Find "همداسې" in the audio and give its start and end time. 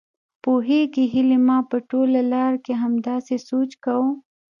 2.83-3.35